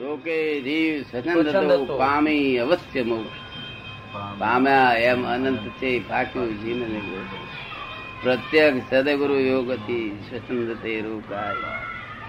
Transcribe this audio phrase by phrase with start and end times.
[0.00, 3.40] રોકે જીવ સ્વચ્છંદ પામી અવશ્ય મોક્ષ.
[4.38, 6.86] પામ્યા એમ અનંત છે પાક્યું જીને
[8.22, 11.54] પ્રત્યક્ષ સદગુરુ યોગ હતી સ્વચંદ તે રોકાય.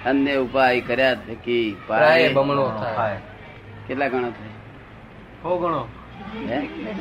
[0.06, 3.18] અન્ય ઉપાય કર્યા થકી પ્રાય પાય બમણો થાય.
[3.88, 4.56] કેટલા ગણો થાય?
[5.42, 5.82] સો ગણો.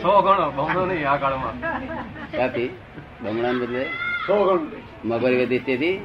[0.03, 0.47] સો ગણો.
[0.51, 1.57] બમણો નહીં આ કાળમાં
[2.33, 2.71] કાપી
[3.23, 3.85] બમણા બદલે?
[4.27, 4.83] સો ગણો.
[5.05, 5.97] મગર ગતિ તેથી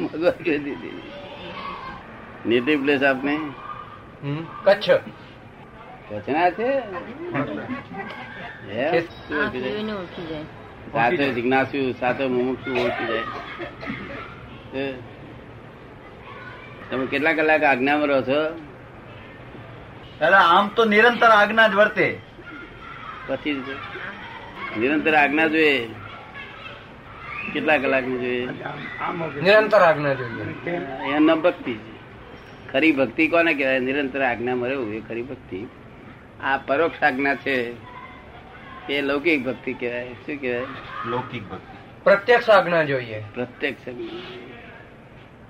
[0.00, 1.02] મગર ગતિ તેથી
[2.48, 3.40] નેટિવ પ્લેસ આપને?
[4.64, 4.90] કચ્છ.
[6.50, 6.80] છે?
[9.60, 9.92] જાય?
[9.92, 10.42] ઓળખી જાય.
[10.92, 14.92] સાતો જિજ્ઞાસુ સાથે મુમુક્ષુ ઓળખી જાય.
[16.90, 18.60] તમે કેટલા કલાક આજ્ઞામાં રહો છો?
[20.20, 22.20] દાદા આમ તો નિરંતર આજ્ઞા જ વર્તે.
[23.26, 23.64] પછી
[24.78, 25.88] નિરંતર આજ્ઞા જોઈએ.
[27.52, 28.48] કેટલા કલાકની જોઈએ?
[29.42, 30.76] નિરંતર આજ્ઞા જોઈએ.
[31.12, 31.97] એનું ભક્તિ છે.
[32.72, 33.78] ખરી ભક્તિ કોને કહેવાય?
[33.78, 35.66] નિરંતર આજ્ઞામાં રહેવું એ ખરી ભક્તિ.
[36.42, 37.74] આ પરોક્ષ આજ્ઞા છે
[38.92, 40.08] એ લૌકિક ભક્તિ કહેવાય.
[40.08, 40.66] શું કહેવાય?
[41.06, 41.76] લૌકિક ભક્તિ.
[42.04, 43.22] પ્રત્યક્ષ આજ્ઞા જોઈએ.
[43.34, 43.88] પ્રત્યક્ષ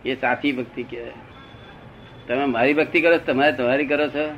[0.07, 1.13] એ સાચી ભક્તિ કહેવાય.
[2.29, 4.31] તમે મારી ભક્તિ કરો છો તમારે તમારી કરો છો?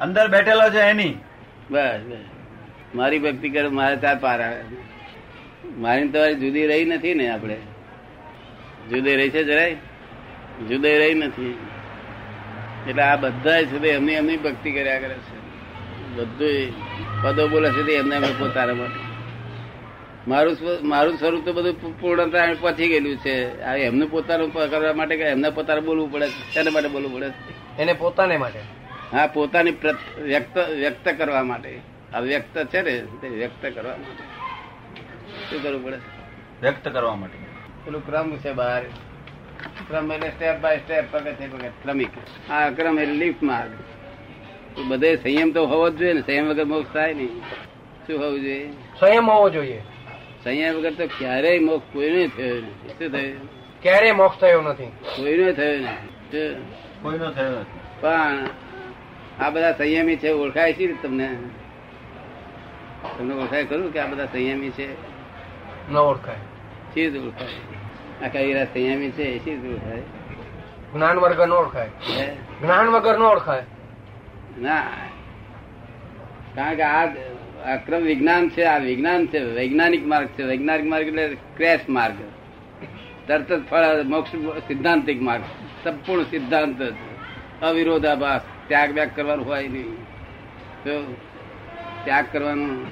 [0.00, 1.14] અંદર બેઠેલો છે એની.
[1.70, 2.16] બસ બસ.
[2.94, 4.64] મારી ભક્તિ કરો મારે ત્યાં પાર આવે.
[5.76, 7.56] મારી તમારી જુદી રહી નથી ને આપણે?
[8.90, 9.76] જુદી રહી છે જરાય?
[10.68, 11.58] જુદી રહી નથી.
[12.88, 15.38] એટલે આ બધા છે તે એમની એમની ભક્તિ કર્યા કરે છે.
[16.16, 19.00] બધું પદો બોલે છે એમને એમને પોતાના માટે.
[20.30, 20.56] મારું
[20.88, 23.62] મારું સ્વરૂપ તો બધું પૂર્ણતા પહોંચી ગયેલું છે.
[23.62, 27.30] આ એમનું પોતાનું કરવા માટે કે એમને પોતાનું બોલવું પડે શેના માટે બોલવું પડે
[27.78, 28.60] એને પોતાને માટે.
[29.12, 29.70] હા પોતાની
[30.22, 31.80] વ્યક્ત વ્યક્ત કરવા માટે.
[32.14, 34.22] આ વ્યક્ત છે ને તે વ્યક્ત કરવા માટે.
[35.50, 35.98] શું કરવું પડે?
[36.62, 37.38] વ્યક્ત કરવા માટે.
[37.84, 38.82] પેલું ક્રમ છે બહાર.
[39.90, 42.50] ક્રમ એટલે સ્ટેપ બાય સ્ટેપ પગથિયે પગથિયે ક્રમિક.
[42.50, 43.70] આ ક્રમ એટલે લિફ્ટ માર્ગ
[44.88, 46.20] બધે સંયમ તો હોવો જ જોઈએ ને.
[46.20, 47.40] સંયમ વગર મોક્ષ થાય નહીં.
[48.06, 48.72] શું હોવું જોઈએ?
[49.00, 49.82] સંયમ હોવો જોઈએ.
[50.44, 52.88] સંયમ વગર તો ક્યારેય મોક્ષ કોઈને થયો નથી.
[52.88, 53.48] શું થયું?
[53.82, 54.86] ક્યારેય મોક્ષ થયો નથી.
[54.86, 56.56] કોઈને થયો નથી?
[57.02, 57.80] કોઈનો થયો નથી.
[58.00, 58.46] પણ
[59.40, 61.36] આ બધા સંયમી છે ઓળખાય છે તમને?
[63.18, 64.92] તમને ઓળખાય ખરું કે આ બધા સંયમી છે?
[65.92, 66.36] ન ઓળખાય.
[66.94, 67.79] ચીજ ઓળખાય.
[68.22, 70.00] આખા હીરા સંયમી છે શી શું થાય?
[70.94, 71.88] જ્ઞાન વગર નો ઓળખાય?
[72.62, 73.62] જ્ઞાન વગર નો ઓળખાય.
[74.58, 74.82] ના.
[76.54, 77.06] કારણ કે આ
[77.76, 80.42] અક્રમ વિજ્ઞાન છે આ વિજ્ઞાન છે વૈજ્ઞાનિક માર્ગ છે.
[80.42, 82.14] વૈજ્ઞાનિક માર્ગ એટલે ક્રેશ માર્ગ.
[83.28, 84.30] તરત જ ફળ મોક્ષ
[84.66, 85.42] સિદ્ધાંતિક માર્ગ.
[85.84, 86.94] સંપૂર્ણ સિદ્ધાંત જ.
[87.62, 88.40] અવિરોધાભાસ.
[88.68, 90.02] ત્યાગ વ્યાગ કરવાનું હોય નહીં.
[90.84, 91.16] તો
[92.04, 92.86] ત્યાગ કરવાનું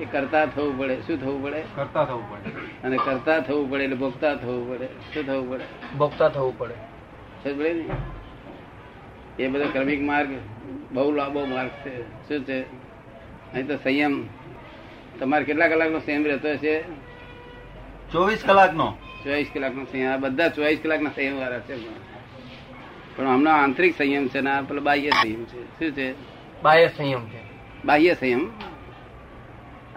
[0.00, 0.96] એ કરતા થવું પડે.
[0.96, 1.62] શું થવું પડે?
[1.74, 2.48] કરતા થવું પડે.
[2.84, 4.86] અને કરતા થવું પડે એટલે ભોગતા થવું પડે.
[4.86, 5.64] શું થવું પડે?
[5.98, 6.74] ભોગતા થવું પડે.
[7.52, 7.84] પડે ને?
[9.42, 10.28] એ બધો ક્રમિક માર્ગ
[10.92, 12.02] બહુ લાંબો માર્ગ છે.
[12.28, 12.62] શું છે?
[13.52, 14.26] અહીં તો સંયમ.
[15.20, 16.82] તમારે કેટલા કલાકનો સંયમ રહેતો છે
[18.12, 18.94] ચોવીસ કલાકનો.
[19.24, 20.10] ચોવીસ કલાકનો સંયમ.
[20.10, 21.88] આ બધા ચોવીસ કલાકના સંયમ વાળા છે
[23.16, 23.26] પણ.
[23.26, 25.64] હમણાં આંતરિક સંયમ છે ને આ પેલો બાહ્ય સંયમ છે.
[25.64, 26.14] શું છે?
[26.62, 27.40] બાહ્ય સંયમ છે.
[27.84, 28.50] બાહ્ય સંયમ.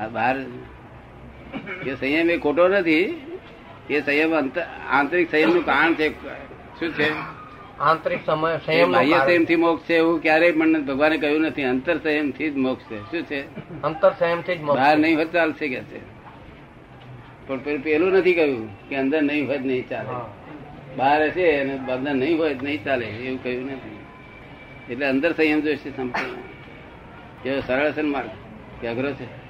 [0.02, 0.36] આ બહાર
[1.86, 3.06] એ સંયમ એ ખોટો નથી
[3.90, 4.34] એ સંયમ
[4.92, 6.10] આંતરિક સંયમનું કારણ છે.
[6.80, 7.10] શું છે?
[7.80, 11.64] આંતરિક સંયમ બાહ્ય સંયમથી મોક્ષ છે એવું ક્યારેય પણ ભગવાને કહ્યું નથી.
[11.64, 13.00] અંતર સંયમથી જ મોક્ષ છે.
[13.12, 13.42] શું છે?
[13.82, 16.00] અંતર સંયમથી જ બહાર નહીં હોય ચાલશે કે છે.
[17.48, 20.14] પણ પેલું નથી કહ્યું કે અંદર નહીં હોય નહીં ચાલે.
[20.98, 24.00] બહાર હશે અને અંદર નહીં હોય નહીં ચાલે એવું કહ્યું નથી.
[24.90, 26.42] એટલે અંદર સંયમ જોઈશે સંપૂર્ણ.
[27.46, 28.30] એવો સરળ છે ને માર્ગ?
[28.82, 29.41] કે અઘરો છે?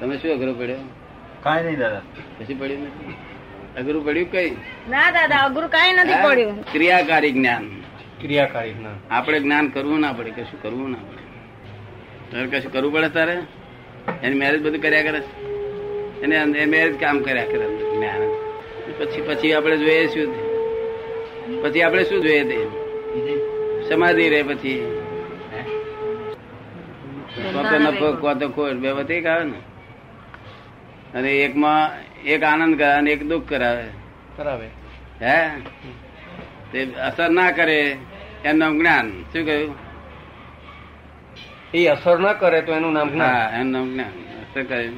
[0.00, 0.76] તમે શું અઘરો પડ્યો?
[1.44, 2.02] કઈ નહીં દાદા.
[2.38, 3.14] પછી પડ્યું નથી?
[3.80, 4.50] અઘરું પડ્યું કઈ?
[4.90, 6.72] ના દાદા અઘરું કઈ નથી પડ્યું.
[6.72, 7.64] ક્રિયાકારી જ્ઞાન.
[8.20, 8.98] ક્રિયાકારી જ્ઞાન.
[9.10, 11.22] આપણે જ્ઞાન કરવું ના પડે કશું કરવું ના પડે.
[12.30, 13.36] તારે કશું કરવું પડે તારે?
[14.22, 15.32] એની મેરેજ બધું કર્યા કરે છે.
[16.22, 18.22] એને મેરેજ કામ કર્યા કરે જ્ઞાન.
[18.98, 20.28] પછી પછી આપણે જોઈએ શું
[21.62, 22.58] પછી આપણે શું જોઈએ તે?
[23.88, 24.96] સમાધિ રહે પછી.
[27.54, 29.58] કો તો નફો કોતો ખોટ બે વધી આવે ને.
[31.14, 31.90] અને એકમાં
[32.22, 33.84] એક આનંદ કરાવે અને એક દુઃખ કરાવે.
[34.36, 34.66] કરાવે.
[35.22, 35.50] હે?
[36.72, 37.96] તે અસર ના કરે
[38.44, 39.10] એમનું જ્ઞાન.
[39.10, 39.74] શું કહ્યું?
[41.74, 43.28] એ અસર ના કરે તો એનું નામ જ્ઞાન.
[43.28, 44.10] હા એમનું જ્ઞાન.
[44.10, 44.90] અસર કરે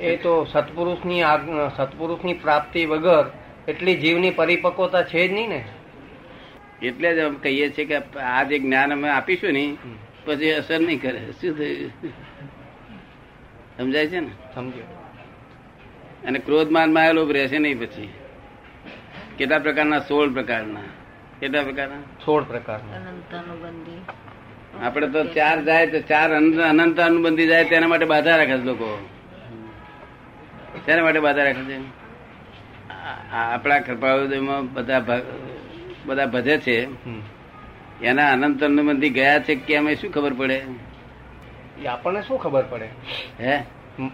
[0.00, 1.22] એ તો સત્પુરુષની
[1.76, 3.30] સત્પુરુષની પ્રાપ્તિ વગર
[3.68, 5.64] એટલી જીવની પરિપક્વતા છે જ નહીં ને?
[6.82, 9.76] એટલે જ અમે કહીએ છીએ કે આ જે જ્ઞાન અમે આપીશું ને
[10.24, 11.32] પછી અસર નહીં કરે.
[11.40, 11.92] શું થયું?
[13.78, 14.30] સમજાય છે ને?
[14.54, 14.84] સમજ્યો.
[16.26, 18.08] અને ક્રોધ માનમાં લોભ રહેશે નહીં પછી.
[19.38, 19.98] કેટલા પ્રકારના?
[19.98, 20.80] સોળ પ્રકારના.
[21.40, 21.96] કેટલા પ્રકારના?
[22.26, 22.96] સોળ પ્રકારના.
[24.86, 28.64] આપણે તો ચાર જાય તો ચાર અનંત અનંત અનુબંધી જાય તેના માટે બાધા રાખે છે
[28.64, 29.08] લોકો.
[30.86, 31.78] તેના માટે બાધા રાખે છે?
[33.32, 35.20] આપણા કૃપાળુમાં બધા
[36.04, 36.88] બધા ભજે છે.
[38.02, 40.62] એના અનંત અનુબંધી ગયા છે કે અમે શું ખબર પડે?
[41.82, 42.88] એ આપણને શું ખબર પડે?
[43.40, 43.62] હે?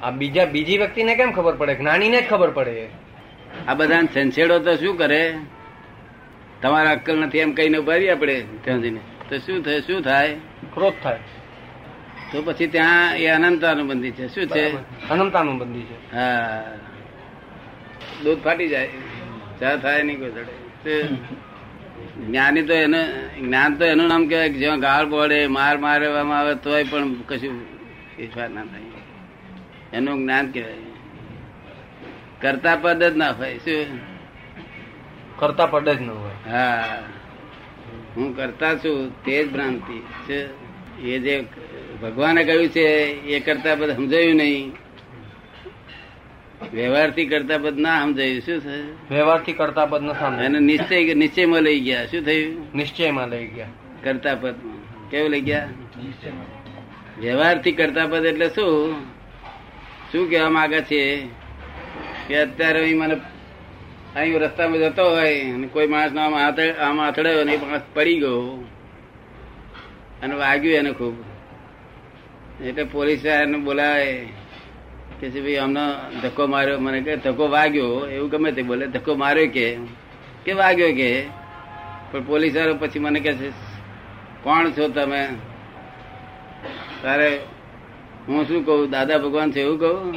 [0.02, 1.74] આ બીજા બીજી વ્યક્તિને કેમ ખબર પડે?
[1.74, 2.88] જ્ઞાનીને જ ખબર પડે
[3.68, 5.34] આ બધા સંછેડો તો શું કરે?
[6.62, 8.80] તમારા અક્કલ નથી એમ કહીને ઊભા રહીએ આપણે ત્યાં
[9.28, 10.34] તો શું થાય શું થાય?
[10.74, 11.18] ક્રોધ થાય.
[12.32, 14.28] તો પછી ત્યાં એ અનંતાનુબંધી છે.
[14.28, 14.76] શું છે?
[15.08, 16.16] અનંતાનુબંધી છે.
[16.16, 16.64] હા.
[18.24, 18.88] દૂધ ફાટી જાય.
[19.60, 20.30] ચા થાય નહીં કોઈ
[20.84, 21.08] તે
[22.14, 26.54] જ્ઞાની તો એને જ્ઞાન તો એનું નામ કહેવાય કે જ્યાં ગાળ પડે માર મારવામાં આવે
[26.54, 27.64] તોય પણ કશું
[28.16, 28.80] ફેરફાર ના થાય.
[29.92, 30.74] એનું જ્ઞાન કહેવાય.
[32.40, 33.98] કરતા પદ જ ના હોય શું?
[35.36, 36.50] કરતા પડ જ ન હોય.
[36.50, 37.02] હા.
[38.16, 40.48] હું કરતા છું તે જ ભ્રાંતિ છે
[41.00, 41.44] એ જે
[42.02, 42.88] ભગવાને કહ્યું છે
[43.22, 44.72] એ કરતા પદ સમજાયું નહીં.
[46.72, 48.40] વ્યવહારથી કરતા પદ ના સમજાયું.
[48.40, 48.96] શું થયું?
[49.10, 52.06] વ્યવહારથી કરતા પદ ના સમજાય એને નિશ્ચય નિશ્ચયમાં લઈ ગયા.
[52.06, 52.76] શું થયું?
[52.76, 53.66] નિશ્ચયમાં લઈ ગયા.
[54.02, 54.54] કરતા પદ.
[55.10, 55.68] કેવું લઈ ગયા?
[57.20, 58.94] વ્યવહારથી કરતા પદ એટલે શું?
[60.12, 61.28] શું કહેવા માંગે છે?
[62.28, 63.14] કે અત્યારે અહીં મને
[64.16, 66.34] અહીં રસ્તામાં જતો હોય અને કોઈ માણસ આમ
[66.80, 68.64] આમ અથડાયો ને માણસ પડી ગયો.
[70.22, 71.14] અને વાગ્યું એને ખૂબ.
[72.62, 74.28] એટલે પોલીસ એને બોલાવે.
[75.20, 75.84] કે છે ભાઈ અમને
[76.22, 76.80] ધક્કો માર્યો.
[76.80, 78.06] મને કે ધક્કો વાગ્યો.
[78.14, 79.66] એવું ગમે તે બોલે ધક્કો માર્યો કે?
[80.44, 81.10] કે વાગ્યો કે?
[82.10, 83.48] પણ પોલીસ વાળો પછી મને કે છે
[84.42, 85.22] કોણ છો તમે?
[87.02, 87.28] તારે
[88.28, 88.90] હું શું કહું?
[88.90, 90.14] દાદા ભગવાન છે એવું કહું?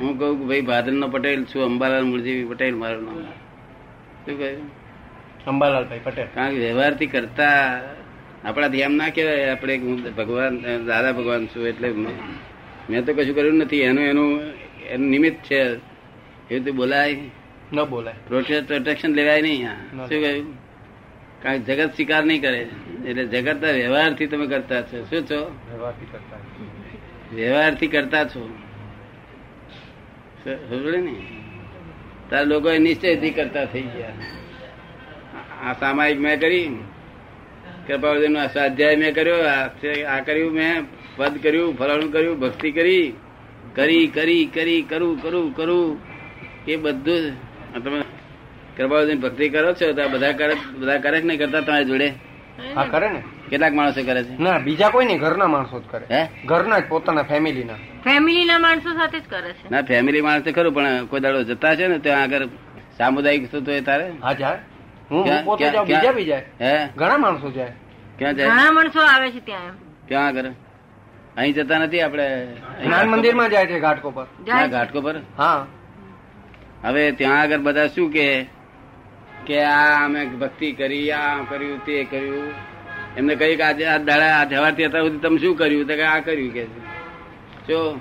[0.00, 3.20] હું કહું કે ભાઈ ભાદર નો પટેલ છું અંબાલાલ મુરજી પટેલ મારું નામ.
[4.24, 4.70] શું કહ્યું
[5.46, 6.26] અંબાલાલભાઈ પટેલ.
[6.34, 7.60] કારણ કે વ્યવહારથી કરતા
[8.44, 10.52] આપણાથી એમ ના કહેવાય આપણે હું ભગવાન
[10.86, 11.88] દાદા ભગવાન છું એટલે
[12.90, 13.80] મેં તો કશું કર્યું નથી.
[13.80, 14.40] એનું એનું
[14.86, 15.62] એનું નિમિત્ત છે.
[16.50, 17.16] એવું તો બોલાય.
[17.72, 18.14] ન બોલાય.
[18.28, 20.54] પ્રોટેક્શન લેવાય નહીં શું કહ્યું?
[21.42, 22.68] કારણ જગત સ્વીકાર નહીં કરે
[23.06, 25.04] એટલે જગત વ્યવહારથી તમે કરતા છો.
[25.04, 25.40] શું છો?
[25.72, 26.36] વ્યવહારથી કરતા
[27.34, 28.48] વ્યવહારથી કરતા છો.
[30.44, 31.16] સમજે ને
[32.30, 34.12] તાર લોકો નિશ્ચયથી કરતા થઈ ગયા.
[35.64, 36.78] આ સામાયિક મેં કરી.
[37.86, 39.34] કૃપાવર્ધન સ્વાધ્યાય મેં કર્યો.
[40.08, 40.82] આ કર્યું મેં.
[41.16, 43.12] પદ કર્યું ફલાણું કર્યું ભક્તિ કરી
[43.74, 45.98] કરી કરી કરી કરું કરું કરું.
[46.68, 47.32] એ બધું
[47.84, 48.02] તમે
[48.76, 52.08] કૃપાવર્ધન ભક્તિ કરો છો તો બધા કરે બધા કરે કે નહીં કરતા તમારી જોડે?
[52.74, 53.22] હા કરે ને.
[53.50, 54.42] કેટલાક માણસો કરે છે?
[54.42, 56.04] ના બીજા કોઈ નહીં ઘરના માણસો જ કરે.
[56.10, 56.28] હે?
[56.44, 57.74] ઘરના જ પોતાના ફેમિલીના.
[58.04, 59.70] ફેમિલી ના માણસો સાથે જ કરે છે.
[59.70, 62.46] ના ફેમિલી માણસ ખરું પણ કોઈ દાડો જતા છે ને ત્યાં આગળ
[62.98, 64.12] સામુદાયિક થતો હોય તારે?
[64.22, 64.58] હા જા
[65.10, 66.44] હું હું પોતે જાઉં બીજા બી જાય.
[66.60, 66.88] હે?
[66.96, 67.72] ઘણા માણસો જાય.
[68.18, 68.48] ક્યાં જાય?
[68.48, 69.74] ઘણા માણસો આવે છે ત્યાં
[70.08, 70.44] ક્યાં આગળ?
[71.36, 72.46] અહીં જતા નથી આપણે
[72.84, 74.26] જ્ઞાન મંદિરમાં જાય છે ઘાટકો પર.
[74.68, 75.14] ઘાટકો પર?
[75.38, 75.66] હા.
[76.82, 78.46] હવે ત્યાં આગળ બધા શું કે
[79.46, 82.52] કે આ અમે ભક્તિ કરી આ કર્યું તે કર્યું.
[83.16, 85.88] એમને કહ્યું કે આજે આ દાડા આ જવાથી અત્યાર સુધી તમે શું કર્યું?
[85.88, 86.64] તો કે આ કર્યું કે.
[87.68, 88.00] જો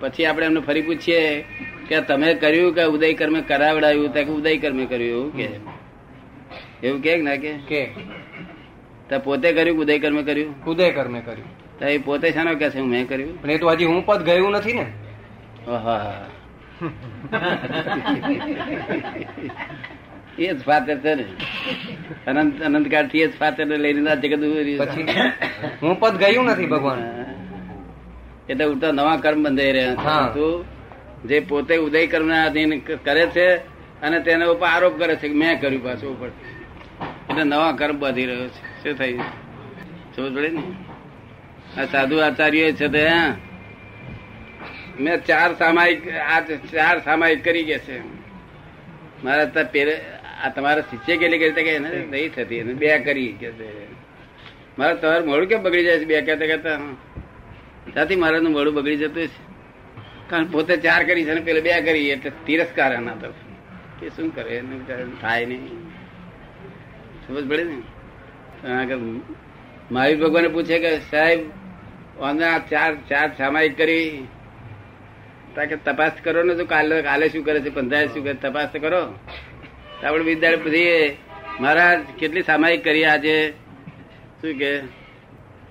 [0.00, 1.44] પછી આપણે એમને ફરી પૂછીએ
[1.88, 4.06] કે તમે કર્યું કે ઉદય કર્મે કરાવડાયું?
[4.06, 5.48] તો કે ઉદય કર્મે કર્યું એવું કે.
[6.86, 7.52] એવું કે ના કે?
[7.52, 7.86] કે.
[9.08, 10.64] તો પોતે કર્યું ઉદય કર્મે કર્યું?
[10.64, 11.59] ઉદય કર્મે કર્યું.
[11.80, 13.42] તો એ પોતે શાનો કે છે હું મેં કર્યું?
[13.42, 14.86] પણ એ તો હજી હું પદ ગયું નથી ને.
[20.38, 21.24] એ જ ફાતર છે ને.
[22.26, 24.42] અનંત અનંતકાળથી જ ફાતર લઈને આ જગત
[24.80, 25.06] પછી?
[25.82, 27.00] હું પદ ગયું નથી ભગવાન.
[28.48, 30.64] એટલે ઉતર નવા કર્મ બંધાઈ રહ્યા તો
[31.24, 33.46] જે પોતે ઉદય કર્મ ના અધીન કરે છે
[34.02, 36.28] અને તેના ઉપર આરોપ કરે છે કે મેં કર્યું પાછું ઉપર
[37.30, 38.62] એટલે નવા કર્મ બાંધી રહ્યો છે.
[38.82, 39.24] શું થયું?
[40.16, 40.62] સમજ પડે ને?
[41.78, 43.04] આ સાધુ આચાર્ય છે તે.
[45.00, 46.40] મેં ચાર સામાયિક, આ
[46.72, 47.98] ચાર સામાયિક કરી ગયા છે.
[49.24, 49.94] મારા પેરે,
[50.42, 53.48] આ તમારા શિષ્ય કેટલી કરતા કે નહીં થતી, એને બે કરી કે
[54.78, 56.76] મારે તમારું મોડું કેમ બગડી જાય છે બે કહેતા કહેતા?
[57.94, 59.38] સાથી મારાનું મોડું બગડી જતું છે
[60.30, 63.40] કારણ પોતે ચાર કરી છે ને પેલે બે કરી, એટલે તિરસ્કાર એના તરફ
[64.00, 65.80] કે શું કરે એનું થાય નહીં.
[67.26, 67.78] સમજ પડે ને?
[68.88, 68.94] કે
[69.90, 71.40] મહાવીર ભગવાને પૂછે કે સાહેબ
[72.28, 74.26] અમે આ ચાર ચાર સામાયિક કરી.
[75.54, 77.70] તાકે તપાસ કરો ને તો કાલે કાલે શું કરે છે?
[77.76, 79.02] પંચાયત શું કરે તપાસ તો કરો.
[80.04, 80.98] આપણે વિદ્યાર્થી પૂછીએ
[81.60, 83.36] મહારાજ કેટલી સામાયિક કરી આજે?
[84.40, 84.72] શું કે?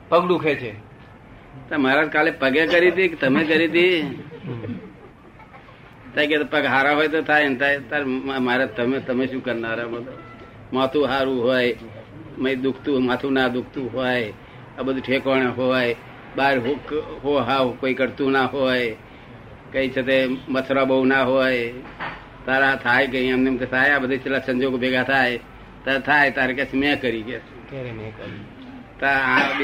[0.10, 0.72] પગ દુખે છે.
[1.78, 3.98] મહારાજ કાલે પગે કરી હતી કે તમે કરી હતી?
[6.30, 7.80] કે પગ હારા હોય તો થાય ને થાય.
[7.90, 8.02] તાર
[8.48, 9.88] મારે તમે તમે શું કરનારા?
[10.74, 11.76] માથું હારું હોય
[12.38, 14.34] મેં દુખતું માથું ના દુખતું હોય
[14.78, 15.96] આ બધું ઠેકોણે હોય.
[16.36, 18.96] બાર હો- હો હાવ કોઈ કરતું ના હોય
[19.72, 21.74] કઈ છે તે મથરા બહુ ના હોય.
[22.46, 25.40] તારા થાય કઈ એમને એમ કે થાય આ બધી છેલ્લા સંજોગો ભેગા થાય.
[25.86, 27.38] તારે થાય તારે કે મેં કરી કે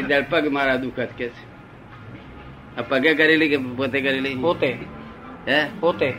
[0.01, 1.55] તાર પગ મારા દુખત કે છે.
[2.77, 4.35] આ પગે કરેલી કે પોતે કરેલી?
[4.35, 4.77] પોતે.
[5.47, 5.65] હે?
[5.79, 6.13] પોતે.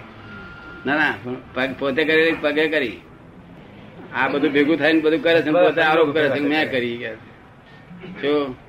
[0.87, 1.15] ના ના
[1.55, 3.01] પગ પોતે કરેલી પગે કરી?
[4.15, 6.97] આ બધું ભેગું થાય ને બધું કરે છે પોતે આરોપ કરે છે કે મેં કરી.
[6.97, 8.66] કે છે.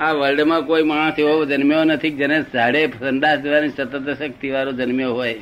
[0.00, 5.14] આ વર્લ્ડમાં કોઈ માણસ એવો જન્મ્યો નથી જેને સાડે સંદાસ જવાની સતત શક્તિ વાળો જન્મ્યો
[5.14, 5.40] હોય.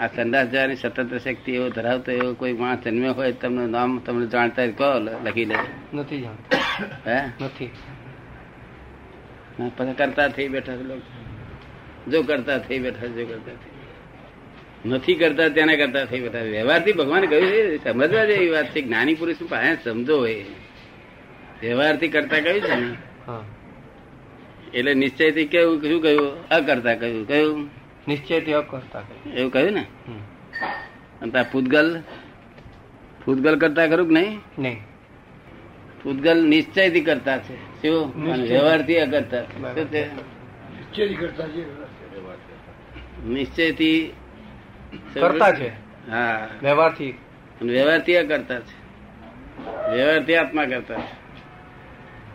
[0.00, 4.26] આ સંદાસ જવાની સતત શક્તિ એવો ધરાવતો એવો કોઈ માણસ જન્મ્યો હોય તમને નામ તમને
[4.26, 5.54] જાણતા કહો લખી દે
[5.94, 6.56] નથી જાણતો.
[7.06, 7.44] હે?
[7.44, 7.70] નથી.
[9.76, 10.76] પછી કરતા થઈ બેઠા
[12.10, 17.26] જો કરતા થઈ બેઠા જો કરતા થઈ નથી કરતા તેને કરતા થઈ બેઠા વ્યવહારથી ભગવાન
[17.26, 18.80] કહ્યું છે સમજવા જેવી વાત છે.
[18.80, 20.44] જ્ઞાની પુરુષ પાસે સમજો એ.
[21.60, 22.96] વ્યવહારથી કરતા કહ્યું છે ને?
[23.26, 23.44] હા.
[24.74, 26.48] એટલે નિશ્ચયથી કેવું શું કહ્યું?
[26.48, 27.28] અકર્તા કહ્યું.
[27.28, 27.70] કયું
[28.08, 29.36] નિશ્ચયથી અકર્તા કહ્યું.
[29.36, 29.86] એવું કહ્યું ને.
[31.22, 32.02] અને તાર પૂતગલ
[33.24, 34.40] પૂતગલ કરતા ખરું કે નહીં?
[34.58, 34.80] નહીં.
[36.02, 37.54] પૂતગલ નિશ્ચયથી કરતા છે.
[37.54, 38.14] શું?
[38.14, 38.58] અને નિશ્ચય.
[38.58, 40.08] વ્યવહારથી અકર્તા શું છે?
[43.24, 44.12] નિશ્ચયથી
[45.14, 45.68] કરતા છે.
[46.10, 46.48] હા.
[46.62, 47.10] વ્યવહારથી.
[47.60, 48.84] અને વ્યવહારથી આ કરતા છે.
[49.96, 51.23] વ્યવહારથી આત્મા કરતા છે.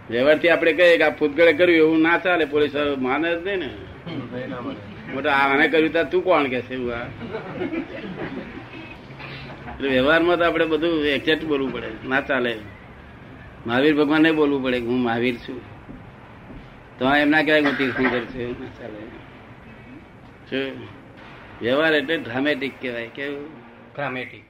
[0.09, 3.69] વ્યવહારથી આપણે કહીએ કે આ ભૂતગળે કર્યું એવું ના ચાલે, પોલીસ માને જ નહીં ને.
[5.13, 7.07] મોટા આને કર્યું તો તું કોણ કે છે એવું આ?
[9.69, 12.53] એટલે વ્યવહારમાં તો આપણે બધું એક્ઝેક્ટ બોલવું પડે, ના ચાલે.
[13.67, 15.61] મહાવીર ભગવાનને બોલવું પડે હું મહાવીર છું.
[16.99, 19.01] તો એમના કહેવાય હું તીર્થંકર છું ના ચાલે.
[20.49, 20.65] શું
[21.61, 23.49] વ્યવહાર એટલે ડ્રામેટિક કહેવાય, કેવું?
[23.95, 24.43] ગ્રામેટિક